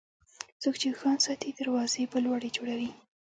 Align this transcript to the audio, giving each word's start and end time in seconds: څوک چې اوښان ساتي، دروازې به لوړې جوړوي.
څوک 0.61 0.75
چې 0.81 0.87
اوښان 0.89 1.17
ساتي، 1.25 1.49
دروازې 1.59 2.03
به 2.11 2.19
لوړې 2.25 2.49
جوړوي. 2.57 2.91